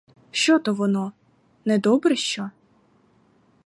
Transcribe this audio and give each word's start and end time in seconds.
Що 0.31 0.59
то 0.59 0.73
воно— 0.73 1.13
недобре 1.65 2.15
що? 2.15 2.49